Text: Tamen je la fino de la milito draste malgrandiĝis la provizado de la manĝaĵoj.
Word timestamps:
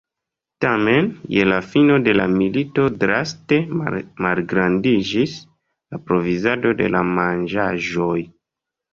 Tamen 0.63 1.07
je 1.33 1.41
la 1.49 1.57
fino 1.73 1.97
de 2.05 2.13
la 2.15 2.23
milito 2.37 2.85
draste 3.03 3.59
malgrandiĝis 4.27 5.35
la 5.43 6.01
provizado 6.07 6.73
de 6.81 6.89
la 6.95 7.03
manĝaĵoj. 7.11 8.17